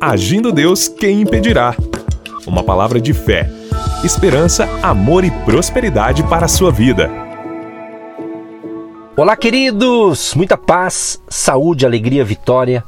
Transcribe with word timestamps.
Agindo 0.00 0.52
Deus, 0.52 0.86
quem 0.86 1.22
impedirá? 1.22 1.74
Uma 2.46 2.62
palavra 2.62 3.00
de 3.00 3.12
fé, 3.12 3.50
esperança, 4.04 4.68
amor 4.80 5.24
e 5.24 5.30
prosperidade 5.44 6.22
para 6.22 6.44
a 6.44 6.48
sua 6.48 6.70
vida. 6.70 7.10
Olá, 9.16 9.36
queridos! 9.36 10.34
Muita 10.36 10.56
paz, 10.56 11.20
saúde, 11.28 11.84
alegria, 11.84 12.24
vitória 12.24 12.84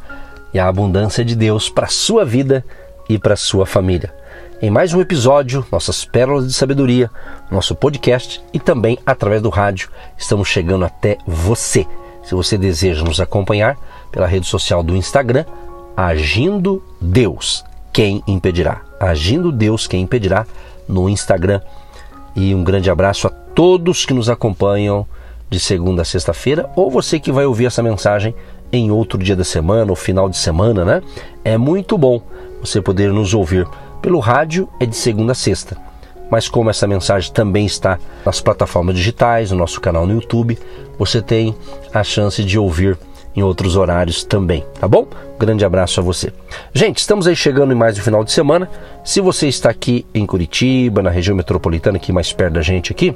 e 0.54 0.58
a 0.60 0.68
abundância 0.68 1.24
de 1.24 1.34
Deus 1.34 1.68
para 1.68 1.86
a 1.86 1.90
sua 1.90 2.24
vida 2.24 2.64
e 3.08 3.18
para 3.18 3.34
a 3.34 3.36
sua 3.36 3.66
família. 3.66 4.14
Em 4.62 4.70
mais 4.70 4.94
um 4.94 5.00
episódio, 5.00 5.66
nossas 5.72 6.04
pérolas 6.04 6.46
de 6.46 6.52
sabedoria, 6.52 7.10
nosso 7.50 7.74
podcast 7.74 8.40
e 8.52 8.60
também 8.60 8.96
através 9.04 9.42
do 9.42 9.48
rádio, 9.48 9.90
estamos 10.16 10.46
chegando 10.46 10.84
até 10.84 11.18
você. 11.26 11.84
Se 12.22 12.36
você 12.36 12.56
deseja 12.56 13.02
nos 13.02 13.20
acompanhar 13.20 13.76
pela 14.12 14.28
rede 14.28 14.46
social 14.46 14.80
do 14.80 14.94
Instagram, 14.94 15.44
Agindo 15.96 16.82
Deus, 17.00 17.64
quem 17.92 18.22
impedirá? 18.26 18.82
Agindo 18.98 19.52
Deus, 19.52 19.86
quem 19.86 20.02
impedirá? 20.02 20.46
No 20.88 21.08
Instagram. 21.08 21.60
E 22.34 22.54
um 22.54 22.64
grande 22.64 22.90
abraço 22.90 23.26
a 23.26 23.30
todos 23.30 24.04
que 24.04 24.14
nos 24.14 24.28
acompanham 24.28 25.06
de 25.48 25.58
segunda 25.58 26.02
a 26.02 26.04
sexta-feira, 26.04 26.70
ou 26.76 26.90
você 26.90 27.18
que 27.18 27.32
vai 27.32 27.44
ouvir 27.44 27.66
essa 27.66 27.82
mensagem 27.82 28.34
em 28.72 28.90
outro 28.90 29.18
dia 29.18 29.34
da 29.34 29.42
semana 29.42 29.90
ou 29.90 29.96
final 29.96 30.28
de 30.28 30.36
semana, 30.36 30.84
né? 30.84 31.02
É 31.44 31.58
muito 31.58 31.98
bom 31.98 32.22
você 32.60 32.80
poder 32.80 33.12
nos 33.12 33.34
ouvir 33.34 33.66
pelo 34.00 34.20
rádio, 34.20 34.68
é 34.78 34.86
de 34.86 34.96
segunda 34.96 35.32
a 35.32 35.34
sexta. 35.34 35.76
Mas 36.30 36.48
como 36.48 36.70
essa 36.70 36.86
mensagem 36.86 37.32
também 37.32 37.66
está 37.66 37.98
nas 38.24 38.40
plataformas 38.40 38.94
digitais, 38.94 39.50
no 39.50 39.58
nosso 39.58 39.80
canal 39.80 40.06
no 40.06 40.14
YouTube, 40.14 40.56
você 40.96 41.20
tem 41.20 41.54
a 41.92 42.04
chance 42.04 42.44
de 42.44 42.56
ouvir 42.56 42.96
em 43.34 43.42
outros 43.42 43.76
horários 43.76 44.24
também, 44.24 44.64
tá 44.78 44.88
bom? 44.88 45.06
Grande 45.38 45.64
abraço 45.64 46.00
a 46.00 46.02
você. 46.02 46.32
Gente, 46.72 46.98
estamos 46.98 47.26
aí 47.26 47.36
chegando 47.36 47.72
em 47.72 47.76
mais 47.76 47.98
um 47.98 48.02
final 48.02 48.24
de 48.24 48.32
semana. 48.32 48.68
Se 49.04 49.20
você 49.20 49.48
está 49.48 49.70
aqui 49.70 50.06
em 50.12 50.26
Curitiba, 50.26 51.02
na 51.02 51.10
região 51.10 51.36
metropolitana, 51.36 51.96
aqui 51.96 52.12
mais 52.12 52.32
perto 52.32 52.54
da 52.54 52.62
gente 52.62 52.92
aqui, 52.92 53.14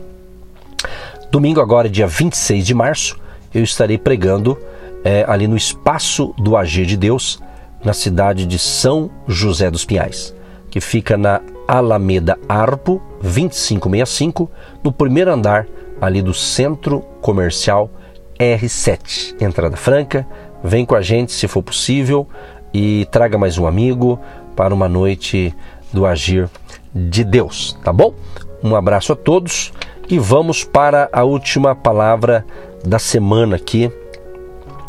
domingo 1.31 1.61
agora, 1.61 1.89
dia 1.89 2.07
26 2.07 2.67
de 2.67 2.75
março, 2.75 3.19
eu 3.53 3.63
estarei 3.63 3.99
pregando 3.99 4.57
é, 5.05 5.25
ali 5.29 5.47
no 5.47 5.57
Espaço 5.57 6.35
do 6.39 6.57
Agir 6.57 6.87
de 6.87 6.97
Deus, 6.97 7.41
na 7.85 7.93
cidade 7.93 8.47
de 8.47 8.59
São 8.59 9.11
José 9.29 9.71
dos 9.71 9.85
Pinhais, 9.85 10.35
que 10.71 10.81
fica 10.81 11.17
na 11.17 11.41
Alameda 11.69 12.39
Arpo 12.49 13.03
2565, 13.21 14.51
no 14.83 14.91
primeiro 14.91 15.33
andar 15.33 15.67
ali 16.01 16.23
do 16.23 16.33
Centro 16.33 17.01
Comercial 17.21 17.91
R7. 18.39 19.43
Entrada 19.43 19.77
franca, 19.77 20.27
vem 20.63 20.85
com 20.85 20.95
a 20.95 21.03
gente 21.03 21.33
se 21.33 21.47
for 21.47 21.63
possível 21.63 22.27
e 22.73 23.07
traga 23.11 23.39
mais 23.39 23.59
um 23.59 23.67
amigo 23.67 24.19
para 24.57 24.75
uma 24.75 24.89
noite 24.89 25.55
do 25.93 26.07
agir 26.07 26.49
de 26.95 27.25
Deus, 27.25 27.79
tá 27.85 27.93
bom? 27.93 28.15
Um 28.63 28.75
abraço 28.75 29.13
a 29.13 29.17
todos 29.17 29.73
e 30.09 30.19
vamos 30.19 30.65
para 30.65 31.09
a 31.13 31.25
última 31.25 31.75
palavra 31.75 32.45
da 32.85 32.99
semana 32.99 33.57
aqui, 33.57 33.91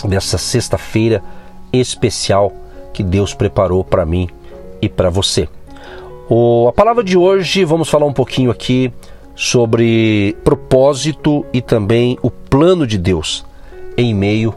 dessa 0.03 0.37
sexta-feira 0.37 1.23
especial 1.71 2.51
que 2.93 3.03
Deus 3.03 3.33
preparou 3.33 3.83
para 3.83 4.05
mim 4.05 4.29
e 4.81 4.89
para 4.89 5.09
você. 5.09 5.47
O, 6.29 6.67
a 6.67 6.73
palavra 6.73 7.03
de 7.03 7.17
hoje, 7.17 7.63
vamos 7.65 7.89
falar 7.89 8.05
um 8.05 8.13
pouquinho 8.13 8.49
aqui 8.49 8.91
sobre 9.35 10.35
propósito 10.43 11.45
e 11.51 11.61
também 11.61 12.17
o 12.21 12.31
plano 12.31 12.87
de 12.87 12.97
Deus 12.97 13.45
em 13.97 14.13
meio 14.13 14.53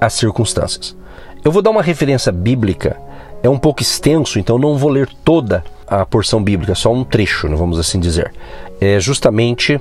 às 0.00 0.12
circunstâncias. 0.14 0.96
Eu 1.42 1.50
vou 1.50 1.62
dar 1.62 1.70
uma 1.70 1.82
referência 1.82 2.30
bíblica, 2.30 2.96
é 3.42 3.48
um 3.48 3.58
pouco 3.58 3.80
extenso, 3.80 4.38
então 4.38 4.58
não 4.58 4.76
vou 4.76 4.90
ler 4.90 5.08
toda 5.24 5.64
a 5.86 6.04
porção 6.04 6.42
bíblica, 6.42 6.74
só 6.74 6.92
um 6.92 7.02
trecho, 7.02 7.48
né, 7.48 7.56
vamos 7.56 7.78
assim 7.78 7.98
dizer. 7.98 8.32
É 8.80 9.00
justamente 9.00 9.80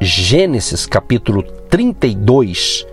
Gênesis 0.00 0.86
capítulo 0.86 1.42
32, 1.68 2.86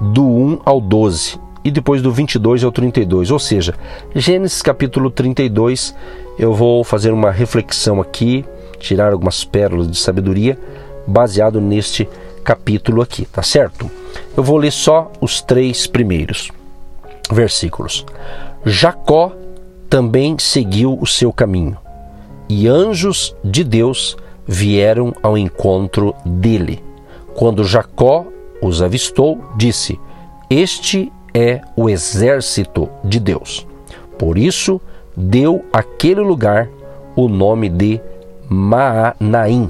do 0.00 0.24
1 0.24 0.60
ao 0.64 0.80
12, 0.80 1.38
e 1.64 1.70
depois 1.70 2.02
do 2.02 2.12
22 2.12 2.62
ao 2.62 2.70
32, 2.70 3.30
ou 3.30 3.38
seja, 3.38 3.74
Gênesis 4.14 4.60
capítulo 4.60 5.10
32, 5.10 5.94
eu 6.38 6.52
vou 6.52 6.84
fazer 6.84 7.10
uma 7.10 7.30
reflexão 7.30 8.00
aqui 8.00 8.44
tirar 8.84 9.12
algumas 9.12 9.44
pérolas 9.44 9.90
de 9.90 9.96
sabedoria 9.96 10.58
baseado 11.06 11.60
neste 11.60 12.08
capítulo 12.44 13.02
aqui, 13.02 13.24
tá 13.24 13.42
certo? 13.42 13.90
Eu 14.36 14.42
vou 14.42 14.56
ler 14.56 14.72
só 14.72 15.10
os 15.20 15.40
três 15.40 15.86
primeiros 15.86 16.50
versículos. 17.30 18.04
Jacó 18.64 19.32
também 19.88 20.36
seguiu 20.38 20.98
o 21.00 21.06
seu 21.06 21.32
caminho, 21.32 21.76
e 22.48 22.68
anjos 22.68 23.34
de 23.42 23.64
Deus 23.64 24.16
vieram 24.46 25.14
ao 25.22 25.38
encontro 25.38 26.14
dele. 26.24 26.82
Quando 27.34 27.64
Jacó 27.64 28.26
os 28.60 28.82
avistou, 28.82 29.40
disse: 29.56 29.98
Este 30.50 31.10
é 31.32 31.60
o 31.76 31.88
exército 31.88 32.88
de 33.02 33.18
Deus. 33.18 33.66
Por 34.18 34.38
isso, 34.38 34.80
deu 35.16 35.64
àquele 35.72 36.20
lugar 36.20 36.68
o 37.16 37.28
nome 37.28 37.68
de 37.68 38.00
Maanaim. 38.54 39.68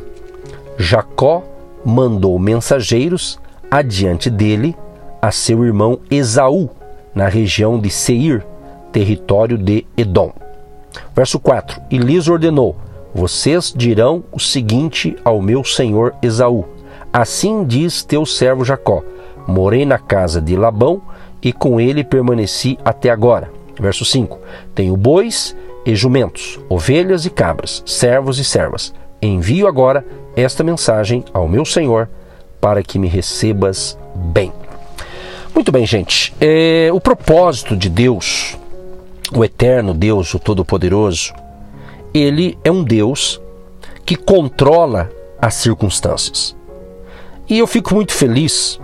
Jacó 0.76 1.42
mandou 1.84 2.38
mensageiros 2.38 3.40
adiante 3.70 4.28
dele 4.28 4.76
a 5.22 5.30
seu 5.30 5.64
irmão 5.64 6.00
Esaú, 6.10 6.68
na 7.14 7.28
região 7.28 7.78
de 7.78 7.88
Seir, 7.88 8.44
território 8.92 9.56
de 9.56 9.86
Edom. 9.96 10.32
Verso 11.16 11.40
4: 11.40 11.80
E 11.90 11.96
lhes 11.96 12.28
ordenou: 12.28 12.76
Vocês 13.14 13.72
dirão 13.74 14.22
o 14.30 14.38
seguinte 14.38 15.16
ao 15.24 15.40
meu 15.40 15.64
senhor 15.64 16.14
Esaú: 16.20 16.66
Assim 17.10 17.64
diz 17.64 18.04
teu 18.04 18.26
servo 18.26 18.64
Jacó: 18.64 19.02
Morei 19.46 19.86
na 19.86 19.98
casa 19.98 20.42
de 20.42 20.56
Labão 20.56 21.00
e 21.42 21.52
com 21.52 21.80
ele 21.80 22.04
permaneci 22.04 22.78
até 22.84 23.08
agora. 23.08 23.50
Verso 23.80 24.04
5: 24.04 24.38
Tenho 24.74 24.94
bois 24.96 25.56
e 25.84 25.94
jumentos, 25.94 26.58
ovelhas 26.68 27.26
e 27.26 27.30
cabras, 27.30 27.82
servos 27.86 28.38
e 28.38 28.44
servas. 28.44 28.94
Envio 29.20 29.66
agora 29.66 30.04
esta 30.36 30.64
mensagem 30.64 31.24
ao 31.32 31.48
meu 31.48 31.64
Senhor 31.64 32.08
para 32.60 32.82
que 32.82 32.98
me 32.98 33.08
recebas 33.08 33.98
bem. 34.14 34.52
Muito 35.54 35.70
bem, 35.70 35.86
gente. 35.86 36.34
É, 36.40 36.90
o 36.92 37.00
propósito 37.00 37.76
de 37.76 37.88
Deus, 37.88 38.56
o 39.32 39.44
eterno 39.44 39.94
Deus, 39.94 40.32
o 40.34 40.38
Todo-Poderoso, 40.38 41.32
ele 42.12 42.58
é 42.64 42.70
um 42.70 42.82
Deus 42.82 43.40
que 44.04 44.16
controla 44.16 45.10
as 45.40 45.54
circunstâncias. 45.54 46.56
E 47.48 47.58
eu 47.58 47.66
fico 47.66 47.94
muito 47.94 48.12
feliz 48.12 48.80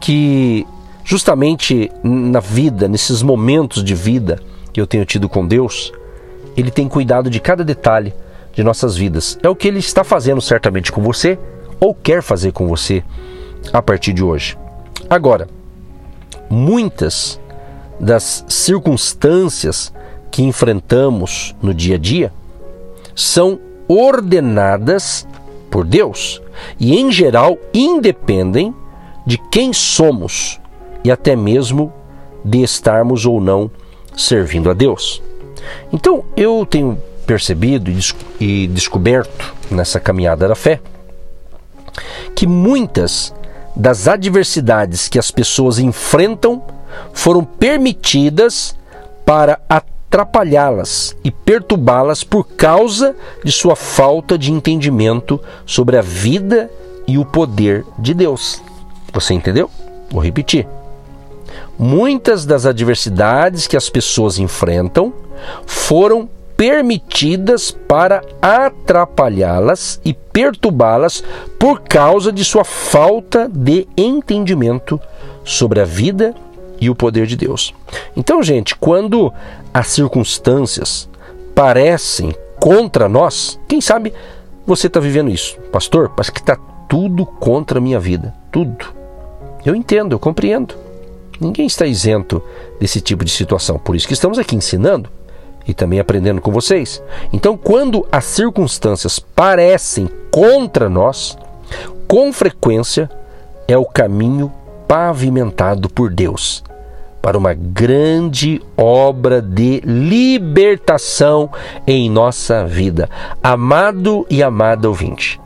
que, 0.00 0.66
justamente 1.04 1.90
na 2.02 2.40
vida, 2.40 2.86
nesses 2.88 3.22
momentos 3.22 3.82
de 3.82 3.94
vida 3.94 4.40
que 4.72 4.80
eu 4.80 4.86
tenho 4.86 5.04
tido 5.04 5.28
com 5.28 5.46
Deus, 5.46 5.92
ele 6.60 6.70
tem 6.70 6.88
cuidado 6.88 7.30
de 7.30 7.40
cada 7.40 7.64
detalhe 7.64 8.12
de 8.52 8.64
nossas 8.64 8.96
vidas. 8.96 9.38
É 9.42 9.48
o 9.48 9.54
que 9.54 9.68
ele 9.68 9.78
está 9.78 10.02
fazendo 10.02 10.40
certamente 10.40 10.90
com 10.90 11.02
você 11.02 11.38
ou 11.80 11.94
quer 11.94 12.22
fazer 12.22 12.52
com 12.52 12.66
você 12.66 13.04
a 13.72 13.80
partir 13.80 14.12
de 14.12 14.24
hoje. 14.24 14.58
Agora, 15.08 15.48
muitas 16.50 17.40
das 18.00 18.44
circunstâncias 18.48 19.92
que 20.30 20.42
enfrentamos 20.42 21.54
no 21.62 21.72
dia 21.72 21.96
a 21.96 21.98
dia 21.98 22.32
são 23.14 23.58
ordenadas 23.86 25.26
por 25.70 25.84
Deus 25.84 26.42
e, 26.78 26.98
em 26.98 27.10
geral, 27.12 27.58
independem 27.72 28.74
de 29.26 29.38
quem 29.50 29.72
somos 29.72 30.60
e 31.04 31.10
até 31.10 31.36
mesmo 31.36 31.92
de 32.44 32.62
estarmos 32.62 33.26
ou 33.26 33.40
não 33.40 33.70
servindo 34.16 34.70
a 34.70 34.74
Deus. 34.74 35.22
Então 35.92 36.24
eu 36.36 36.66
tenho 36.66 36.98
percebido 37.26 37.90
e 38.40 38.66
descoberto 38.68 39.54
nessa 39.70 40.00
caminhada 40.00 40.48
da 40.48 40.54
fé 40.54 40.80
que 42.34 42.46
muitas 42.46 43.34
das 43.76 44.08
adversidades 44.08 45.08
que 45.08 45.18
as 45.18 45.30
pessoas 45.30 45.78
enfrentam 45.78 46.62
foram 47.12 47.44
permitidas 47.44 48.76
para 49.24 49.60
atrapalhá-las 49.68 51.14
e 51.22 51.30
perturbá-las 51.30 52.24
por 52.24 52.44
causa 52.44 53.14
de 53.44 53.52
sua 53.52 53.76
falta 53.76 54.38
de 54.38 54.50
entendimento 54.50 55.40
sobre 55.66 55.96
a 55.98 56.02
vida 56.02 56.70
e 57.06 57.18
o 57.18 57.24
poder 57.24 57.84
de 57.98 58.14
Deus. 58.14 58.62
Você 59.12 59.34
entendeu? 59.34 59.70
Vou 60.10 60.22
repetir. 60.22 60.66
Muitas 61.78 62.44
das 62.44 62.66
adversidades 62.66 63.66
que 63.66 63.76
as 63.76 63.88
pessoas 63.88 64.38
enfrentam 64.38 65.12
foram 65.64 66.28
permitidas 66.56 67.70
para 67.70 68.20
atrapalhá-las 68.42 70.00
e 70.04 70.12
perturbá-las 70.12 71.22
por 71.56 71.82
causa 71.82 72.32
de 72.32 72.44
sua 72.44 72.64
falta 72.64 73.48
de 73.48 73.86
entendimento 73.96 75.00
sobre 75.44 75.80
a 75.80 75.84
vida 75.84 76.34
e 76.80 76.90
o 76.90 76.96
poder 76.96 77.26
de 77.26 77.36
Deus. 77.36 77.72
Então, 78.16 78.42
gente, 78.42 78.74
quando 78.74 79.32
as 79.72 79.86
circunstâncias 79.86 81.08
parecem 81.54 82.34
contra 82.58 83.08
nós, 83.08 83.58
quem 83.68 83.80
sabe 83.80 84.12
você 84.66 84.88
está 84.88 84.98
vivendo 84.98 85.30
isso. 85.30 85.56
Pastor, 85.70 86.08
parece 86.08 86.32
que 86.32 86.40
está 86.40 86.56
tudo 86.88 87.24
contra 87.24 87.78
a 87.78 87.82
minha 87.82 88.00
vida. 88.00 88.34
Tudo. 88.50 88.86
Eu 89.64 89.76
entendo, 89.76 90.12
eu 90.12 90.18
compreendo. 90.18 90.74
Ninguém 91.40 91.66
está 91.66 91.86
isento 91.86 92.42
desse 92.80 93.00
tipo 93.00 93.24
de 93.24 93.30
situação. 93.30 93.78
Por 93.78 93.94
isso 93.96 94.06
que 94.06 94.14
estamos 94.14 94.38
aqui 94.38 94.56
ensinando 94.56 95.10
e 95.66 95.74
também 95.74 96.00
aprendendo 96.00 96.40
com 96.40 96.50
vocês. 96.50 97.02
Então, 97.32 97.56
quando 97.56 98.06
as 98.10 98.24
circunstâncias 98.24 99.18
parecem 99.18 100.08
contra 100.30 100.88
nós, 100.88 101.36
com 102.06 102.32
frequência 102.32 103.10
é 103.66 103.76
o 103.76 103.84
caminho 103.84 104.52
pavimentado 104.88 105.88
por 105.90 106.10
Deus 106.10 106.64
para 107.20 107.36
uma 107.36 107.52
grande 107.52 108.62
obra 108.76 109.42
de 109.42 109.80
libertação 109.84 111.50
em 111.86 112.08
nossa 112.08 112.66
vida. 112.66 113.10
Amado 113.42 114.26
e 114.30 114.42
amada 114.42 114.88
ouvinte. 114.88 115.38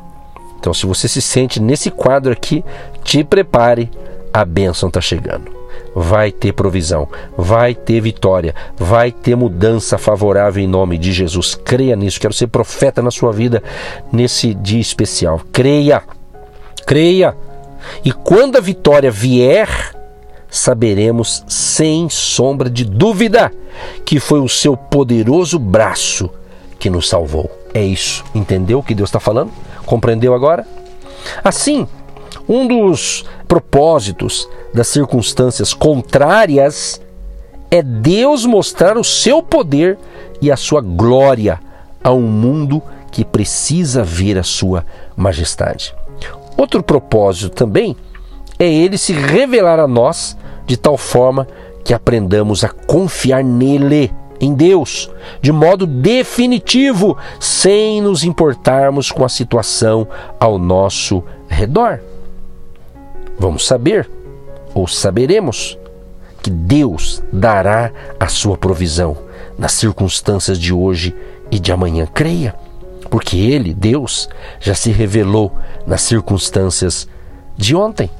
Então, 0.60 0.72
se 0.72 0.86
você 0.86 1.08
se 1.08 1.20
sente 1.20 1.60
nesse 1.60 1.90
quadro 1.90 2.32
aqui, 2.32 2.64
te 3.02 3.24
prepare, 3.24 3.90
a 4.32 4.44
bênção 4.44 4.88
está 4.88 5.00
chegando. 5.00 5.61
Vai 5.94 6.32
ter 6.32 6.52
provisão, 6.52 7.08
vai 7.36 7.74
ter 7.74 8.00
vitória, 8.00 8.54
vai 8.76 9.12
ter 9.12 9.36
mudança 9.36 9.98
favorável 9.98 10.62
em 10.62 10.66
nome 10.66 10.96
de 10.96 11.12
Jesus. 11.12 11.54
Creia 11.54 11.94
nisso. 11.94 12.20
Quero 12.20 12.32
ser 12.32 12.46
profeta 12.46 13.02
na 13.02 13.10
sua 13.10 13.32
vida 13.32 13.62
nesse 14.10 14.54
dia 14.54 14.80
especial. 14.80 15.40
Creia, 15.52 16.02
creia. 16.86 17.36
E 18.04 18.12
quando 18.12 18.56
a 18.56 18.60
vitória 18.60 19.10
vier, 19.10 19.68
saberemos 20.50 21.44
sem 21.48 22.08
sombra 22.08 22.68
de 22.68 22.84
dúvida 22.84 23.52
que 24.04 24.20
foi 24.20 24.40
o 24.40 24.48
seu 24.48 24.76
poderoso 24.76 25.58
braço 25.58 26.30
que 26.78 26.90
nos 26.90 27.08
salvou. 27.08 27.50
É 27.72 27.82
isso. 27.82 28.24
Entendeu 28.34 28.78
o 28.78 28.82
que 28.82 28.94
Deus 28.94 29.08
está 29.08 29.18
falando? 29.18 29.50
Compreendeu 29.86 30.34
agora? 30.34 30.66
Assim, 31.42 31.86
um 32.48 32.66
dos 32.66 33.24
propósitos 33.48 34.48
das 34.72 34.88
circunstâncias 34.88 35.74
contrárias 35.74 37.00
é 37.70 37.82
Deus 37.82 38.44
mostrar 38.44 38.98
o 38.98 39.04
seu 39.04 39.42
poder 39.42 39.98
e 40.40 40.50
a 40.50 40.56
sua 40.56 40.80
glória 40.80 41.60
a 42.02 42.12
um 42.12 42.22
mundo 42.22 42.82
que 43.10 43.24
precisa 43.24 44.02
ver 44.02 44.38
a 44.38 44.42
sua 44.42 44.84
majestade. 45.16 45.94
Outro 46.56 46.82
propósito 46.82 47.50
também 47.50 47.96
é 48.58 48.70
ele 48.70 48.96
se 48.98 49.12
revelar 49.12 49.78
a 49.78 49.88
nós 49.88 50.36
de 50.66 50.76
tal 50.76 50.96
forma 50.96 51.46
que 51.84 51.92
aprendamos 51.92 52.62
a 52.64 52.68
confiar 52.68 53.42
nele, 53.42 54.12
em 54.40 54.54
Deus, 54.54 55.10
de 55.40 55.52
modo 55.52 55.86
definitivo, 55.86 57.16
sem 57.38 58.00
nos 58.00 58.24
importarmos 58.24 59.10
com 59.10 59.24
a 59.24 59.28
situação 59.28 60.06
ao 60.38 60.58
nosso 60.58 61.22
redor. 61.48 62.00
Vamos 63.38 63.66
saber, 63.66 64.08
ou 64.74 64.86
saberemos, 64.86 65.78
que 66.42 66.50
Deus 66.50 67.22
dará 67.32 67.92
a 68.18 68.26
sua 68.26 68.58
provisão 68.58 69.16
nas 69.56 69.72
circunstâncias 69.72 70.58
de 70.58 70.72
hoje 70.74 71.14
e 71.50 71.58
de 71.58 71.70
amanhã. 71.70 72.06
Creia, 72.06 72.54
porque 73.08 73.36
Ele, 73.36 73.72
Deus, 73.72 74.28
já 74.60 74.74
se 74.74 74.90
revelou 74.90 75.52
nas 75.86 76.02
circunstâncias 76.02 77.08
de 77.56 77.76
ontem. 77.76 78.10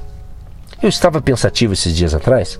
Eu 0.81 0.87
estava 0.87 1.21
pensativo 1.21 1.73
esses 1.73 1.95
dias 1.95 2.13
atrás, 2.13 2.59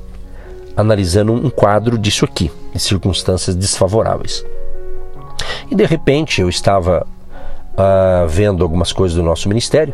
analisando 0.75 1.31
um 1.31 1.49
quadro 1.49 1.97
disso 1.97 2.25
aqui, 2.25 2.51
de 2.73 2.79
circunstâncias 2.79 3.55
desfavoráveis. 3.55 4.45
E 5.71 5.75
de 5.75 5.85
repente 5.85 6.41
eu 6.41 6.49
estava 6.49 7.07
uh, 7.73 8.27
vendo 8.27 8.63
algumas 8.63 8.91
coisas 8.91 9.15
do 9.15 9.23
nosso 9.23 9.47
ministério, 9.47 9.93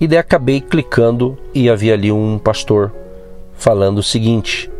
e 0.00 0.06
daí 0.06 0.18
acabei 0.18 0.60
clicando 0.60 1.36
e 1.52 1.68
havia 1.68 1.94
ali 1.94 2.12
um 2.12 2.38
pastor 2.38 2.92
falando 3.58 3.98
o 3.98 4.02
seguinte, 4.02 4.70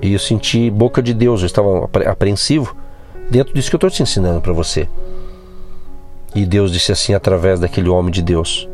e 0.00 0.12
eu 0.12 0.18
senti 0.18 0.70
boca 0.70 1.02
de 1.02 1.12
Deus, 1.12 1.40
eu 1.42 1.46
estava 1.46 1.88
apreensivo 2.06 2.74
dentro 3.28 3.52
disso 3.52 3.68
que 3.68 3.74
eu 3.74 3.78
estou 3.78 3.90
te 3.90 4.02
ensinando 4.02 4.40
para 4.40 4.52
você. 4.52 4.88
E 6.34 6.46
Deus 6.46 6.72
disse 6.72 6.92
assim 6.92 7.14
através 7.14 7.58
daquele 7.58 7.88
homem 7.88 8.12
de 8.12 8.22
Deus: 8.22 8.68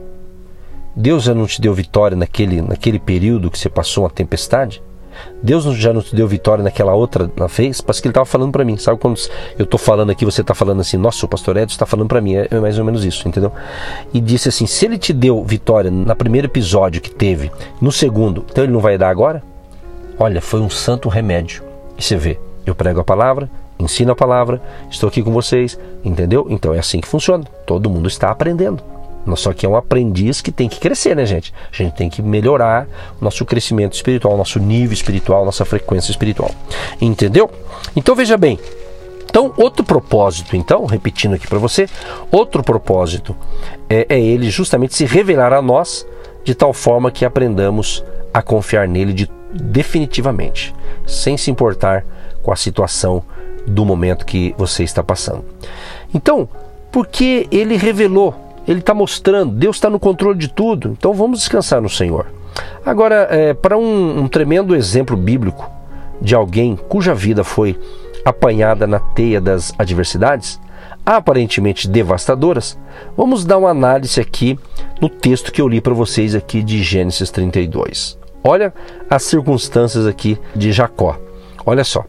Deus 0.95 1.25
já 1.25 1.35
não 1.35 1.47
te 1.47 1.61
deu 1.61 1.73
vitória 1.73 2.17
naquele, 2.17 2.61
naquele 2.61 2.99
período 2.99 3.51
que 3.51 3.59
você 3.59 3.69
passou 3.69 4.05
uma 4.05 4.11
tempestade? 4.11 4.83
Deus 5.41 5.65
já 5.77 5.93
não 5.93 6.03
te 6.03 6.15
deu 6.15 6.27
vitória 6.27 6.65
naquela 6.65 6.93
outra 6.93 7.31
na 7.37 7.47
vez? 7.47 7.81
Parece 7.81 8.03
que 8.03 8.09
ele 8.09 8.11
estava 8.11 8.27
falando 8.27 8.51
para 8.51 8.65
mim. 8.65 8.77
Sabe 8.77 8.99
quando 8.99 9.17
eu 9.57 9.63
estou 9.63 9.79
falando 9.79 10.11
aqui, 10.11 10.25
você 10.25 10.41
está 10.41 10.55
falando 10.55 10.81
assim, 10.81 10.97
nossa, 10.97 11.25
o 11.25 11.29
pastor 11.29 11.57
Edson 11.57 11.75
está 11.75 11.87
falando 11.87 12.09
para 12.09 12.21
mim. 12.21 12.35
É, 12.35 12.49
é 12.51 12.59
mais 12.59 12.79
ou 12.81 12.85
menos 12.85 13.05
isso, 13.05 13.27
entendeu? 13.29 13.53
E 14.13 14.21
disse 14.21 14.49
assim: 14.49 14.67
se 14.67 14.85
ele 14.85 14.99
te 14.99 15.13
deu 15.13 15.43
vitória 15.45 15.91
no 15.91 16.15
primeiro 16.17 16.49
episódio 16.49 17.01
que 17.01 17.11
teve, 17.11 17.51
no 17.81 17.93
segundo, 17.93 18.45
então 18.51 18.65
ele 18.65 18.73
não 18.73 18.81
vai 18.81 18.99
dar 18.99 19.09
agora? 19.09 19.54
Olha, 20.19 20.41
foi 20.41 20.61
um 20.61 20.71
santo 20.71 21.09
remédio. 21.09 21.63
E 21.99 22.03
você 22.03 22.17
vê, 22.17 22.39
eu 22.65 22.75
prego 22.75 23.01
a 23.01 23.05
palavra, 23.05 23.51
ensino 23.79 24.13
a 24.13 24.17
palavra, 24.17 24.61
estou 24.91 25.09
aqui 25.09 25.23
com 25.23 25.33
vocês, 25.33 25.79
entendeu? 26.05 26.47
Então 26.49 26.73
é 26.73 26.79
assim 26.79 27.01
que 27.01 27.09
funciona. 27.09 27.45
Todo 27.67 27.91
mundo 27.91 28.09
está 28.09 28.31
aprendendo. 28.31 28.83
Só 29.37 29.55
que 29.55 29.65
é 29.65 29.69
um 29.69 29.75
aprendiz 29.75 30.43
que 30.43 30.53
tem 30.53 30.69
que 30.69 30.79
crescer, 30.79 31.17
né, 31.17 31.25
gente? 31.25 31.53
A 31.73 31.77
gente 31.77 31.95
tem 31.95 32.11
que 32.11 32.21
melhorar 32.21 32.87
nosso 33.21 33.45
crescimento 33.45 33.95
espiritual, 33.95 34.37
nosso 34.37 34.59
nível 34.59 34.93
espiritual, 34.93 35.45
nossa 35.45 35.65
frequência 35.65 36.11
espiritual. 36.11 36.51
Entendeu? 37.01 37.51
Então 37.97 38.15
veja 38.15 38.37
bem. 38.37 38.59
Então, 39.25 39.53
outro 39.57 39.83
propósito, 39.85 40.55
então, 40.55 40.85
repetindo 40.85 41.35
aqui 41.35 41.49
para 41.49 41.59
você, 41.59 41.89
outro 42.31 42.63
propósito 42.63 43.35
é, 43.91 44.07
é 44.09 44.21
ele 44.21 44.49
justamente 44.49 44.95
se 44.95 45.05
revelar 45.05 45.53
a 45.53 45.61
nós 45.61 46.07
de 46.45 46.55
tal 46.55 46.73
forma 46.73 47.11
que 47.11 47.25
aprendamos 47.25 48.05
a 48.33 48.41
confiar 48.43 48.87
nele 48.87 49.13
de, 49.13 49.29
definitivamente, 49.55 50.75
sem 51.07 51.37
se 51.37 51.51
importar 51.51 52.05
com 52.43 52.53
a 52.53 52.57
situação 52.57 53.23
do 53.67 53.85
momento 53.85 54.27
que 54.27 54.55
você 54.59 54.83
está 54.83 55.03
passando. 55.03 55.45
Então, 56.13 56.49
porque 56.93 57.47
ele 57.51 57.77
revelou 57.77 58.45
ele 58.67 58.81
está 58.81 58.95
mostrando, 58.95 59.53
Deus 59.53 59.77
está 59.77 59.91
no 59.91 60.01
controle 60.01 60.39
de 60.39 60.49
tudo, 60.49 60.97
então 60.99 61.13
vamos 61.13 61.41
descansar 61.41 61.81
no 61.81 61.89
Senhor. 61.89 62.27
Agora, 62.85 63.29
é, 63.31 63.53
para 63.53 63.77
um, 63.77 64.21
um 64.21 64.29
tremendo 64.29 64.75
exemplo 64.75 65.17
bíblico 65.17 65.71
de 66.21 66.35
alguém 66.35 66.77
cuja 66.89 67.15
vida 67.15 67.45
foi 67.45 67.79
apanhada 68.25 68.87
na 68.87 68.99
teia 68.99 69.41
das 69.41 69.75
adversidades, 69.79 70.59
aparentemente 71.05 71.89
devastadoras, 71.89 72.79
vamos 73.17 73.45
dar 73.45 73.59
uma 73.59 73.69
análise 73.69 74.19
aqui 74.19 74.59
no 75.01 75.11
texto 75.11 75.53
que 75.53 75.61
eu 75.61 75.69
li 75.69 75.81
para 75.81 75.93
vocês 75.93 76.35
aqui 76.35 76.63
de 76.63 76.83
Gênesis 76.83 77.31
32. 77.31 78.24
Olha 78.47 78.75
as 79.09 79.23
circunstâncias 79.23 80.07
aqui 80.07 80.39
de 80.55 80.71
Jacó. 80.71 81.19
Olha 81.65 81.83
só. 81.83 82.05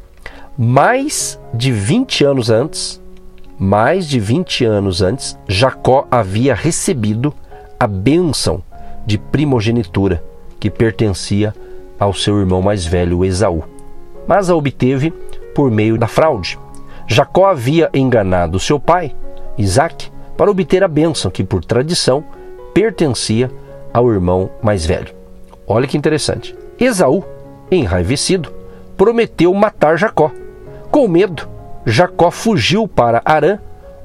Mais 0.57 1.39
de 1.53 1.71
20 1.71 2.25
anos 2.25 2.49
antes, 2.49 3.01
mais 3.57 4.05
de 4.05 4.19
20 4.19 4.65
anos 4.65 5.01
antes, 5.01 5.39
Jacó 5.47 6.05
havia 6.11 6.53
recebido 6.53 7.33
a 7.79 7.87
bênção 7.87 8.61
de 9.05 9.17
primogenitura 9.17 10.21
que 10.59 10.69
pertencia 10.69 11.55
ao 11.97 12.13
seu 12.13 12.37
irmão 12.37 12.61
mais 12.61 12.85
velho, 12.85 13.23
Esaú. 13.23 13.63
Mas 14.27 14.49
a 14.49 14.55
obteve 14.57 15.11
por 15.53 15.71
meio 15.71 15.97
da 15.97 16.07
fraude. 16.07 16.59
Jacó 17.07 17.45
havia 17.45 17.89
enganado 17.93 18.59
seu 18.59 18.77
pai, 18.77 19.15
Isaac, 19.57 20.11
para 20.35 20.51
obter 20.51 20.83
a 20.83 20.87
bênção 20.89 21.31
que, 21.31 21.45
por 21.45 21.63
tradição, 21.63 22.25
pertencia 22.73 23.49
ao 23.93 24.11
irmão 24.11 24.49
mais 24.61 24.85
velho. 24.85 25.24
Olha 25.67 25.87
que 25.87 25.97
interessante. 25.97 26.55
Esaú, 26.79 27.23
enraivecido, 27.71 28.53
prometeu 28.95 29.53
matar 29.53 29.97
Jacó. 29.97 30.31
Com 30.91 31.07
medo, 31.07 31.47
Jacó 31.85 32.31
fugiu 32.31 32.87
para 32.87 33.21
Arã, 33.25 33.59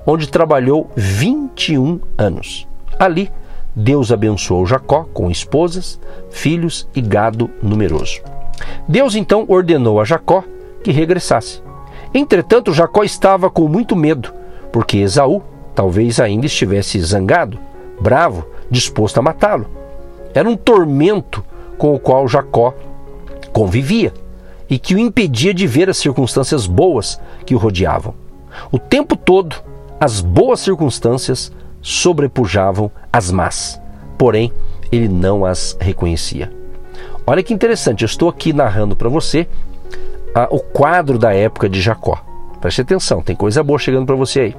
onde 0.06 0.28
trabalhou 0.28 0.90
21 0.96 2.00
anos. 2.16 2.66
Ali, 2.98 3.30
Deus 3.74 4.10
abençoou 4.10 4.66
Jacó 4.66 5.06
com 5.12 5.30
esposas, 5.30 6.00
filhos 6.30 6.88
e 6.94 7.00
gado 7.00 7.50
numeroso. 7.62 8.20
Deus 8.88 9.14
então 9.14 9.44
ordenou 9.48 10.00
a 10.00 10.04
Jacó 10.04 10.44
que 10.82 10.90
regressasse. 10.90 11.62
Entretanto, 12.12 12.72
Jacó 12.72 13.04
estava 13.04 13.48
com 13.48 13.68
muito 13.68 13.94
medo, 13.94 14.32
porque 14.72 14.98
Esaú 14.98 15.42
talvez 15.74 16.18
ainda 16.18 16.46
estivesse 16.46 17.00
zangado, 17.00 17.58
bravo, 18.00 18.44
disposto 18.70 19.18
a 19.18 19.22
matá-lo. 19.22 19.66
Era 20.34 20.48
um 20.48 20.56
tormento 20.56 21.44
com 21.80 21.94
o 21.94 21.98
qual 21.98 22.28
Jacó 22.28 22.74
convivia 23.54 24.12
e 24.68 24.78
que 24.78 24.94
o 24.94 24.98
impedia 24.98 25.54
de 25.54 25.66
ver 25.66 25.88
as 25.88 25.96
circunstâncias 25.96 26.66
boas 26.66 27.18
que 27.46 27.54
o 27.54 27.58
rodeavam. 27.58 28.14
O 28.70 28.78
tempo 28.78 29.16
todo, 29.16 29.56
as 29.98 30.20
boas 30.20 30.60
circunstâncias 30.60 31.50
sobrepujavam 31.80 32.90
as 33.10 33.30
más, 33.30 33.80
porém, 34.18 34.52
ele 34.92 35.08
não 35.08 35.42
as 35.42 35.74
reconhecia. 35.80 36.52
Olha 37.26 37.42
que 37.42 37.54
interessante, 37.54 38.02
eu 38.02 38.06
estou 38.06 38.28
aqui 38.28 38.52
narrando 38.52 38.94
para 38.94 39.08
você 39.08 39.48
a, 40.34 40.48
o 40.50 40.60
quadro 40.60 41.18
da 41.18 41.32
época 41.32 41.66
de 41.66 41.80
Jacó. 41.80 42.22
Preste 42.60 42.82
atenção, 42.82 43.22
tem 43.22 43.34
coisa 43.34 43.62
boa 43.62 43.78
chegando 43.78 44.04
para 44.04 44.16
você 44.16 44.40
aí. 44.40 44.56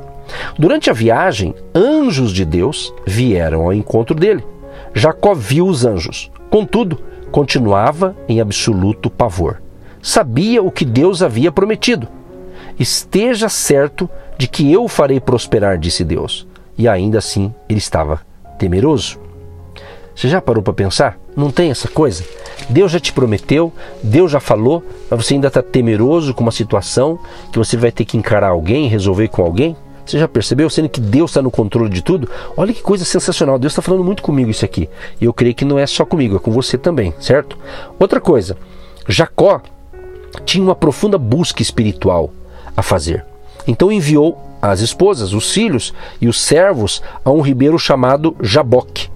Durante 0.58 0.90
a 0.90 0.94
viagem, 0.94 1.54
anjos 1.76 2.32
de 2.32 2.44
Deus 2.46 2.92
vieram 3.06 3.62
ao 3.62 3.74
encontro 3.74 4.16
dele. 4.16 4.44
Jacó 4.92 5.36
viu 5.36 5.68
os 5.68 5.86
anjos, 5.86 6.32
contudo, 6.50 7.11
continuava 7.32 8.16
em 8.28 8.42
absoluto 8.42 9.10
pavor. 9.10 9.62
Sabia 10.02 10.62
o 10.62 10.72
que 10.72 10.84
Deus 10.84 11.24
havia 11.24 11.52
prometido. 11.52 12.08
Esteja 12.80 13.48
certo 13.48 14.10
de 14.38 14.48
que 14.48 14.72
eu 14.72 14.84
o 14.84 14.88
farei 14.88 15.20
prosperar, 15.20 15.78
disse 15.78 16.04
Deus. 16.04 16.48
E 16.78 16.88
ainda 16.88 17.20
assim 17.20 17.54
ele 17.70 17.80
estava 17.80 18.22
temeroso. 18.58 19.20
Você 20.16 20.28
já 20.28 20.42
parou 20.42 20.62
para 20.62 20.74
pensar? 20.74 21.18
Não 21.36 21.50
tem 21.50 21.72
essa 21.72 21.88
coisa? 21.88 22.24
Deus 22.70 22.92
já 22.92 23.00
te 23.00 23.14
prometeu, 23.14 23.72
Deus 24.04 24.32
já 24.32 24.40
falou, 24.40 24.84
mas 25.10 25.26
você 25.26 25.34
ainda 25.34 25.48
está 25.48 25.62
temeroso 25.62 26.34
com 26.34 26.44
uma 26.44 26.52
situação 26.52 27.20
que 27.52 27.58
você 27.58 27.78
vai 27.78 27.92
ter 27.92 28.06
que 28.06 28.18
encarar 28.18 28.50
alguém, 28.50 28.88
resolver 28.88 29.30
com 29.30 29.42
alguém? 29.42 29.76
Você 30.06 30.20
já 30.20 30.28
percebeu? 30.28 30.70
Sendo 30.70 30.90
que 30.90 31.00
Deus 31.00 31.32
está 31.32 31.42
no 31.42 31.52
controle 31.52 31.90
de 31.90 32.02
tudo? 32.02 32.30
Olha 32.56 32.74
que 32.74 32.82
coisa 32.82 33.06
sensacional. 33.06 33.60
Deus 33.60 33.74
está 33.74 33.82
falando 33.82 34.04
muito 34.04 34.24
comigo 34.24 34.50
isso 34.50 34.66
aqui. 34.66 34.90
E 35.20 35.26
eu 35.26 35.34
creio 35.34 35.56
que 35.56 35.66
não 35.66 35.80
é 35.80 35.86
só 35.86 36.06
comigo, 36.06 36.36
é 36.36 36.40
com 36.40 36.52
você 36.52 36.78
também, 36.78 37.14
certo? 37.20 37.58
Outra 38.00 38.20
coisa, 38.20 38.58
Jacó 39.08 39.62
tinha 40.46 40.64
uma 40.64 40.76
profunda 40.76 41.18
busca 41.18 41.62
espiritual 41.62 42.32
a 42.76 42.82
fazer. 42.82 43.26
Então 43.68 43.92
enviou 43.92 44.42
as 44.62 44.80
esposas, 44.80 45.34
os 45.34 45.52
filhos 45.52 45.94
e 46.20 46.28
os 46.28 46.40
servos 46.40 47.02
a 47.24 47.32
um 47.32 47.42
ribeiro 47.42 47.78
chamado 47.78 48.36
Jaboque 48.42 49.10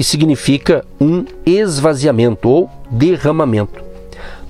que 0.00 0.04
significa 0.04 0.82
um 0.98 1.26
esvaziamento 1.44 2.48
ou 2.48 2.70
derramamento. 2.90 3.84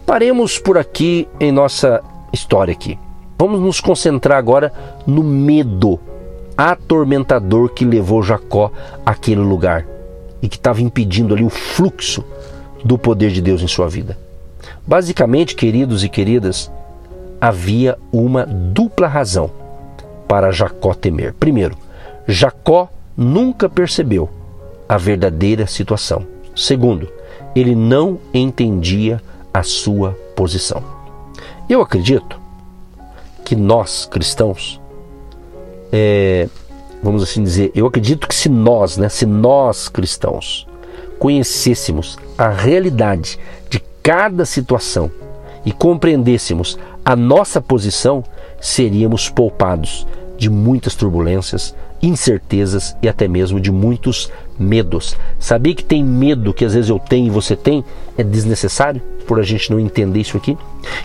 Paremos 0.07 0.61
por 0.61 0.79
aqui 0.79 1.27
em 1.41 1.51
nossa 1.51 2.01
história 2.33 2.71
aqui. 2.71 2.97
Vamos 3.41 3.59
nos 3.59 3.81
concentrar 3.81 4.37
agora 4.37 4.71
no 5.07 5.25
medo 5.25 5.99
atormentador 6.55 7.71
que 7.71 7.87
levou 7.87 8.23
Jacó 8.23 8.71
àquele 9.07 9.41
lugar 9.41 9.87
e 10.43 10.47
que 10.47 10.57
estava 10.57 10.83
impedindo 10.83 11.33
ali 11.33 11.43
o 11.43 11.49
fluxo 11.49 12.23
do 12.85 12.99
poder 12.99 13.31
de 13.31 13.41
Deus 13.41 13.63
em 13.63 13.67
sua 13.67 13.89
vida. 13.89 14.19
Basicamente, 14.87 15.55
queridos 15.55 16.05
e 16.05 16.11
queridas, 16.11 16.71
havia 17.41 17.97
uma 18.13 18.45
dupla 18.45 19.09
razão 19.09 19.51
para 20.29 20.53
Jacó 20.53 20.93
temer. 20.93 21.33
Primeiro, 21.33 21.79
Jacó 22.29 22.91
nunca 23.17 23.71
percebeu 23.71 24.29
a 24.87 24.99
verdadeira 24.99 25.67
situação. 25.67 26.27
Segundo, 26.55 27.09
ele 27.57 27.75
não 27.75 28.19
entendia 28.35 29.19
a 29.55 29.63
sua 29.63 30.11
posição. 30.37 30.85
Eu 31.71 31.81
acredito 31.81 32.39
que 33.51 33.57
nós, 33.57 34.07
cristãos, 34.09 34.81
é, 35.91 36.49
vamos 37.03 37.21
assim 37.21 37.43
dizer, 37.43 37.73
eu 37.75 37.85
acredito 37.85 38.29
que 38.29 38.35
se 38.35 38.49
nós, 38.49 38.97
né, 38.97 39.09
se 39.09 39.27
nós 39.27 39.89
cristãos 39.89 40.69
conhecêssemos 41.19 42.17
a 42.39 42.49
realidade 42.49 43.41
de 43.69 43.83
cada 44.05 44.47
situação 44.47 45.11
e 45.67 45.73
compreendêssemos 45.73 46.79
a 47.05 47.17
nossa 47.17 47.61
posição, 47.61 48.23
seríamos 48.61 49.29
poupados 49.29 50.07
de 50.39 50.49
muitas 50.49 50.95
turbulências, 50.95 51.75
incertezas 52.01 52.97
e 53.03 53.09
até 53.09 53.27
mesmo 53.27 53.59
de 53.59 53.73
muitos 53.73 54.31
medos. 54.57 55.17
Saber 55.41 55.75
que 55.75 55.83
tem 55.83 56.05
medo 56.05 56.55
que 56.55 56.65
às 56.65 56.75
vezes 56.75 56.89
eu 56.89 57.01
tenho 57.01 57.27
e 57.27 57.31
você 57.31 57.57
tem 57.57 57.85
é 58.17 58.23
desnecessário 58.23 59.03
por 59.27 59.41
a 59.41 59.43
gente 59.43 59.73
não 59.73 59.81
entender 59.81 60.21
isso 60.21 60.37
aqui. 60.37 60.57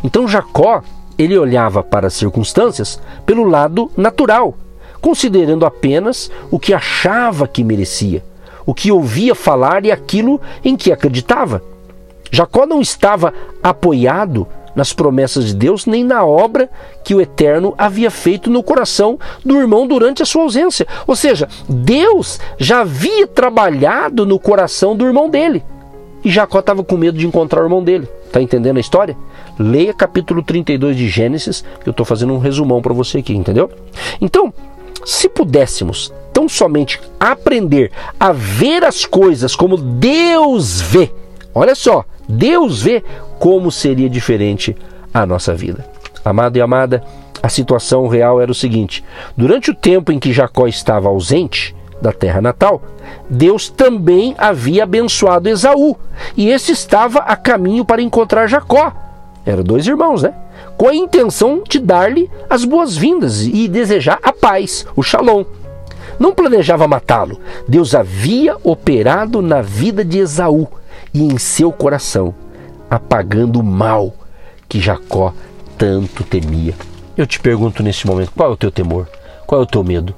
Então 0.03 0.27
Jacó, 0.27 0.83
ele 1.17 1.37
olhava 1.37 1.83
para 1.83 2.07
as 2.07 2.13
circunstâncias 2.13 2.99
pelo 3.25 3.45
lado 3.45 3.91
natural, 3.95 4.55
considerando 5.01 5.65
apenas 5.65 6.31
o 6.51 6.59
que 6.59 6.73
achava 6.73 7.47
que 7.47 7.63
merecia, 7.63 8.23
o 8.65 8.73
que 8.73 8.91
ouvia 8.91 9.35
falar 9.35 9.85
e 9.85 9.91
aquilo 9.91 10.41
em 10.63 10.75
que 10.75 10.91
acreditava. 10.91 11.61
Jacó 12.31 12.65
não 12.65 12.81
estava 12.81 13.33
apoiado 13.61 14.47
nas 14.75 14.91
promessas 14.91 15.45
de 15.45 15.55
Deus, 15.55 15.85
nem 15.85 16.03
na 16.03 16.25
obra 16.25 16.69
que 17.03 17.15
o 17.15 17.21
Eterno 17.21 17.73
havia 17.77 18.11
feito 18.11 18.49
no 18.49 18.61
coração 18.61 19.17
do 19.43 19.57
irmão 19.57 19.87
durante 19.87 20.21
a 20.21 20.25
sua 20.25 20.43
ausência. 20.43 20.85
Ou 21.07 21.15
seja, 21.15 21.47
Deus 21.69 22.39
já 22.57 22.81
havia 22.81 23.25
trabalhado 23.25 24.25
no 24.25 24.37
coração 24.37 24.95
do 24.95 25.05
irmão 25.05 25.29
dele. 25.29 25.63
E 26.23 26.29
Jacó 26.29 26.59
estava 26.59 26.83
com 26.83 26.97
medo 26.97 27.17
de 27.17 27.25
encontrar 27.25 27.61
o 27.61 27.65
irmão 27.65 27.83
dele. 27.83 28.09
Está 28.25 28.41
entendendo 28.41 28.77
a 28.77 28.81
história? 28.81 29.15
Leia 29.57 29.93
capítulo 29.93 30.43
32 30.43 30.97
de 30.97 31.07
Gênesis, 31.07 31.63
que 31.81 31.87
eu 31.87 31.91
estou 31.91 32.05
fazendo 32.05 32.33
um 32.33 32.39
resumão 32.39 32.81
para 32.81 32.93
você 32.93 33.19
aqui, 33.19 33.33
entendeu? 33.33 33.69
Então, 34.19 34.53
se 35.05 35.29
pudéssemos 35.29 36.13
tão 36.33 36.49
somente 36.49 36.99
aprender 37.19 37.91
a 38.19 38.31
ver 38.31 38.83
as 38.83 39.05
coisas 39.05 39.55
como 39.55 39.77
Deus 39.77 40.81
vê, 40.81 41.11
olha 41.53 41.75
só, 41.75 42.03
Deus 42.27 42.81
vê 42.81 43.03
como 43.39 43.71
seria 43.71 44.09
diferente 44.09 44.75
a 45.13 45.25
nossa 45.25 45.53
vida. 45.53 45.87
Amado 46.23 46.57
e 46.57 46.61
amada, 46.61 47.03
a 47.41 47.49
situação 47.49 48.07
real 48.07 48.41
era 48.41 48.51
o 48.51 48.55
seguinte: 48.55 49.03
durante 49.37 49.69
o 49.71 49.75
tempo 49.75 50.11
em 50.11 50.19
que 50.19 50.33
Jacó 50.33 50.67
estava 50.67 51.07
ausente 51.07 51.75
da 52.01 52.11
terra 52.11 52.41
natal, 52.41 52.81
Deus 53.29 53.69
também 53.69 54.35
havia 54.37 54.83
abençoado 54.83 55.47
Esaú, 55.47 55.95
e 56.35 56.49
esse 56.49 56.71
estava 56.71 57.19
a 57.19 57.35
caminho 57.35 57.85
para 57.85 58.01
encontrar 58.01 58.47
Jacó. 58.47 59.04
Eram 59.45 59.63
dois 59.63 59.85
irmãos, 59.85 60.23
né? 60.23 60.33
Com 60.77 60.87
a 60.87 60.95
intenção 60.95 61.63
de 61.67 61.79
dar-lhe 61.79 62.29
as 62.49 62.65
boas-vindas 62.65 63.41
e 63.41 63.67
desejar 63.67 64.19
a 64.23 64.33
paz, 64.33 64.85
o 64.95 65.03
shalom. 65.03 65.45
Não 66.19 66.33
planejava 66.33 66.87
matá-lo. 66.87 67.39
Deus 67.67 67.93
havia 67.93 68.57
operado 68.63 69.41
na 69.41 69.61
vida 69.61 70.03
de 70.03 70.19
Esaú 70.19 70.67
e 71.13 71.21
em 71.21 71.37
seu 71.37 71.71
coração 71.71 72.33
apagando 72.89 73.59
o 73.59 73.63
mal 73.63 74.13
que 74.67 74.79
Jacó 74.79 75.33
tanto 75.77 76.23
temia. 76.23 76.73
Eu 77.17 77.25
te 77.25 77.39
pergunto 77.39 77.83
neste 77.83 78.07
momento: 78.07 78.31
qual 78.35 78.49
é 78.51 78.53
o 78.53 78.57
teu 78.57 78.71
temor? 78.71 79.07
Qual 79.45 79.61
é 79.61 79.63
o 79.63 79.67
teu 79.67 79.83
medo? 79.83 80.13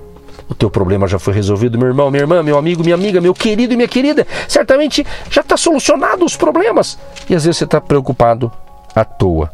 O 0.49 0.55
teu 0.55 0.69
problema 0.69 1.07
já 1.07 1.19
foi 1.19 1.33
resolvido, 1.33 1.77
meu 1.77 1.87
irmão, 1.87 2.09
minha 2.09 2.23
irmã, 2.23 2.41
meu 2.41 2.57
amigo, 2.57 2.81
minha 2.81 2.95
amiga, 2.95 3.19
meu 3.19 3.33
querido 3.33 3.73
e 3.73 3.75
minha 3.75 3.87
querida. 3.87 4.25
Certamente 4.47 5.05
já 5.29 5.41
está 5.41 5.57
solucionado 5.57 6.23
os 6.23 6.37
problemas. 6.37 6.97
E 7.29 7.35
às 7.35 7.43
vezes 7.43 7.57
você 7.57 7.65
está 7.65 7.81
preocupado 7.81 8.51
à 8.99 9.05
toa. 9.05 9.51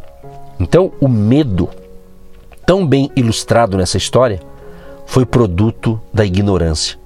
Então, 0.59 0.91
o 1.00 1.07
medo, 1.07 1.69
tão 2.65 2.85
bem 2.85 3.12
ilustrado 3.15 3.77
nessa 3.77 3.97
história, 3.97 4.39
foi 5.05 5.25
produto 5.25 6.00
da 6.13 6.25
ignorância. 6.25 6.97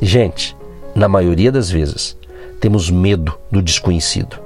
Gente, 0.00 0.56
na 0.94 1.08
maioria 1.08 1.50
das 1.50 1.70
vezes, 1.70 2.16
temos 2.60 2.90
medo 2.90 3.36
do 3.50 3.60
desconhecido 3.60 4.38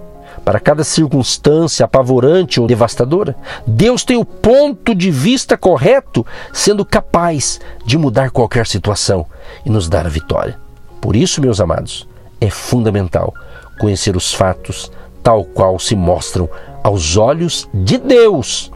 para 0.44 0.60
cada 0.60 0.84
circunstância 0.84 1.84
apavorante 1.84 2.60
ou 2.60 2.68
devastadora. 2.68 3.34
Deus 3.66 4.04
tem 4.04 4.16
o 4.16 4.24
ponto 4.24 4.94
de 4.94 5.10
vista 5.10 5.56
correto, 5.56 6.24
sendo 6.52 6.84
capaz 6.84 7.60
de 7.84 7.98
mudar 7.98 8.30
qualquer 8.30 8.64
situação 8.64 9.26
e 9.64 9.70
nos 9.70 9.88
dar 9.88 10.06
a 10.06 10.08
vitória. 10.08 10.56
Por 11.00 11.16
isso, 11.16 11.40
meus 11.40 11.60
amados, 11.60 12.06
é 12.40 12.48
fundamental 12.48 13.34
conhecer 13.80 14.16
os 14.16 14.32
fatos 14.32 14.90
tal 15.20 15.44
qual 15.44 15.76
se 15.80 15.96
mostram 15.96 16.48
aos 16.86 17.16
olhos 17.16 17.68
de 17.74 17.98
Deus. 17.98 18.70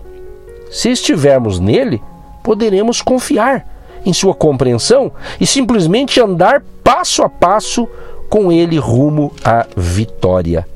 Se 0.68 0.90
estivermos 0.90 1.60
nele, 1.60 2.02
poderemos 2.42 3.00
confiar 3.00 3.64
em 4.04 4.12
sua 4.12 4.34
compreensão 4.34 5.12
e 5.40 5.46
simplesmente 5.46 6.20
andar 6.20 6.60
passo 6.82 7.22
a 7.22 7.28
passo 7.28 7.88
com 8.28 8.50
ele 8.50 8.78
rumo 8.78 9.32
à 9.44 9.64
vitória. 9.76 10.66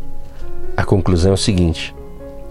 A 0.76 0.84
conclusão 0.84 1.32
é 1.32 1.34
o 1.34 1.36
seguinte: 1.36 1.92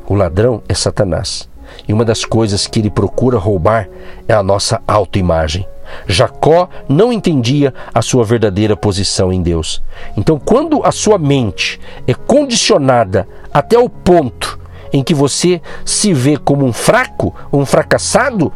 o 0.06 0.16
ladrão 0.16 0.62
é 0.68 0.74
Satanás. 0.74 1.48
E 1.88 1.94
uma 1.94 2.04
das 2.04 2.26
coisas 2.26 2.68
que 2.68 2.80
ele 2.80 2.90
procura 2.90 3.38
roubar 3.38 3.88
é 4.28 4.34
a 4.34 4.44
nossa 4.44 4.82
autoimagem. 4.86 5.66
Jacó 6.06 6.68
não 6.90 7.12
entendia 7.14 7.74
a 7.94 8.02
sua 8.02 8.26
verdadeira 8.26 8.76
posição 8.76 9.32
em 9.32 9.42
Deus. 9.42 9.82
Então, 10.18 10.38
quando 10.38 10.86
a 10.86 10.92
sua 10.92 11.18
mente 11.18 11.80
é 12.06 12.14
condicionada 12.14 13.26
até 13.54 13.78
o 13.80 13.88
ponto 13.88 14.62
em 14.94 15.04
que 15.04 15.14
você 15.14 15.62
se 15.84 16.14
vê 16.14 16.38
como 16.38 16.66
um 16.66 16.72
fraco, 16.72 17.36
um 17.52 17.66
fracassado, 17.66 18.54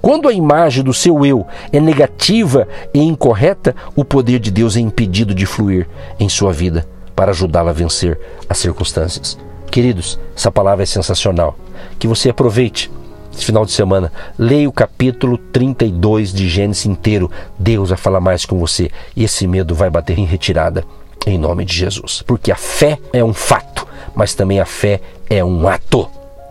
quando 0.00 0.28
a 0.28 0.32
imagem 0.32 0.84
do 0.84 0.94
seu 0.94 1.26
eu 1.26 1.46
é 1.72 1.80
negativa 1.80 2.68
e 2.94 3.00
incorreta, 3.00 3.74
o 3.96 4.04
poder 4.04 4.38
de 4.38 4.50
Deus 4.50 4.76
é 4.76 4.80
impedido 4.80 5.34
de 5.34 5.46
fluir 5.46 5.88
em 6.20 6.28
sua 6.28 6.52
vida 6.52 6.86
para 7.16 7.32
ajudá-la 7.32 7.70
a 7.70 7.74
vencer 7.74 8.18
as 8.48 8.58
circunstâncias. 8.58 9.36
Queridos, 9.70 10.18
essa 10.36 10.52
palavra 10.52 10.84
é 10.84 10.86
sensacional. 10.86 11.58
Que 11.98 12.06
você 12.06 12.30
aproveite 12.30 12.90
esse 13.34 13.44
final 13.44 13.64
de 13.64 13.72
semana, 13.72 14.12
leia 14.38 14.68
o 14.68 14.72
capítulo 14.72 15.36
32 15.36 16.32
de 16.32 16.48
Gênesis 16.48 16.86
inteiro. 16.86 17.30
Deus 17.58 17.88
vai 17.88 17.98
falar 17.98 18.20
mais 18.20 18.44
com 18.44 18.58
você 18.58 18.90
e 19.16 19.24
esse 19.24 19.46
medo 19.46 19.74
vai 19.74 19.90
bater 19.90 20.18
em 20.18 20.24
retirada 20.24 20.84
em 21.26 21.38
nome 21.38 21.64
de 21.64 21.74
Jesus. 21.74 22.22
Porque 22.26 22.52
a 22.52 22.56
fé 22.56 22.98
é 23.12 23.22
um 23.22 23.34
fato, 23.34 23.86
mas 24.18 24.34
também 24.34 24.58
a 24.58 24.66
fé 24.66 25.00
é 25.30 25.44
um 25.44 25.68
ato. 25.68 26.10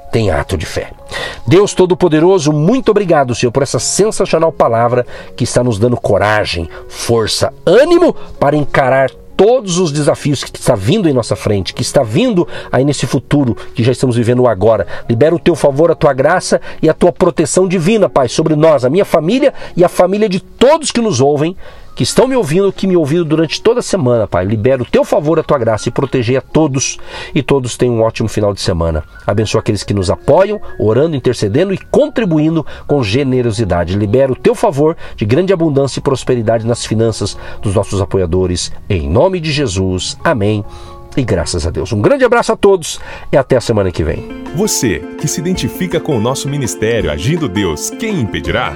Tem 0.09 0.31
ato 0.31 0.57
de 0.57 0.65
fé. 0.65 0.91
Deus 1.45 1.73
Todo-Poderoso, 1.73 2.53
muito 2.53 2.91
obrigado, 2.91 3.35
Senhor, 3.35 3.51
por 3.51 3.61
essa 3.61 3.77
sensacional 3.77 4.53
palavra 4.53 5.05
que 5.35 5.43
está 5.43 5.61
nos 5.61 5.77
dando 5.77 5.97
coragem, 5.97 6.69
força, 6.87 7.53
ânimo 7.65 8.15
para 8.39 8.55
encarar 8.55 9.11
todos 9.35 9.79
os 9.79 9.91
desafios 9.91 10.45
que 10.45 10.57
está 10.57 10.75
vindo 10.75 11.09
em 11.09 11.13
nossa 11.13 11.35
frente, 11.35 11.73
que 11.73 11.81
está 11.81 12.03
vindo 12.03 12.47
aí 12.71 12.85
nesse 12.85 13.05
futuro 13.05 13.53
que 13.75 13.83
já 13.83 13.91
estamos 13.91 14.15
vivendo 14.15 14.47
agora. 14.47 14.87
Libera 15.09 15.35
o 15.35 15.39
teu 15.39 15.53
favor, 15.53 15.91
a 15.91 15.95
tua 15.95 16.13
graça 16.13 16.61
e 16.81 16.89
a 16.89 16.93
tua 16.93 17.11
proteção 17.11 17.67
divina, 17.67 18.07
Pai, 18.07 18.29
sobre 18.29 18.55
nós, 18.55 18.85
a 18.85 18.89
minha 18.89 19.05
família 19.05 19.53
e 19.75 19.83
a 19.83 19.89
família 19.89 20.29
de 20.29 20.39
todos 20.39 20.89
que 20.89 21.01
nos 21.01 21.19
ouvem 21.19 21.53
que 21.97 22.03
estão 22.03 22.27
me 22.27 22.35
ouvindo, 22.35 22.71
que 22.71 22.85
me 22.85 22.95
ouviram 22.95 23.25
durante 23.25 23.59
toda 23.59 23.79
a 23.79 23.83
semana, 23.83 24.27
Pai. 24.27 24.45
Libera 24.45 24.83
o 24.83 24.85
teu 24.85 25.03
favor, 25.03 25.39
a 25.39 25.43
tua 25.43 25.57
graça 25.57 25.89
e 25.89 25.91
proteger 25.91 26.37
a 26.37 26.41
todos 26.41 26.99
e 27.33 27.41
todos 27.41 27.75
tenham 27.75 27.95
um 27.95 28.01
ótimo 28.01 28.29
final 28.29 28.53
de 28.53 28.61
semana. 28.61 29.03
Abençoa 29.25 29.61
aqueles 29.61 29.83
que 29.83 29.95
nos 29.95 30.11
apoiam, 30.11 30.61
orando, 30.77 31.15
intercedendo 31.15 31.73
e 31.73 31.77
contribuindo 31.77 32.63
com 32.85 33.01
generosidade. 33.01 33.97
Libera 33.97 34.31
o 34.31 34.35
teu 34.35 34.53
favor 34.53 34.95
de 35.15 35.25
grande 35.25 35.51
abundância 35.51 35.99
e 35.99 36.03
prosperidade 36.03 36.67
nas 36.67 36.85
finanças 36.85 37.35
dos 37.63 37.73
nossos 37.73 37.99
apoiadores. 37.99 38.71
Em 38.87 39.09
nome 39.09 39.39
de 39.39 39.51
Jesus. 39.51 40.19
Amém 40.23 40.63
e 41.17 41.23
graças 41.23 41.65
a 41.65 41.71
Deus. 41.71 41.91
Um 41.91 41.99
grande 41.99 42.23
abraço 42.23 42.51
a 42.51 42.55
todos 42.55 42.99
e 43.31 43.37
até 43.37 43.57
a 43.57 43.61
semana 43.61 43.91
que 43.91 44.03
vem. 44.03 44.23
Você 44.55 44.99
que 45.19 45.27
se 45.27 45.39
identifica 45.39 45.99
com 45.99 46.15
o 46.15 46.21
nosso 46.21 46.47
ministério 46.47 47.09
Agindo 47.09 47.49
Deus, 47.49 47.89
quem 47.89 48.21
impedirá? 48.21 48.75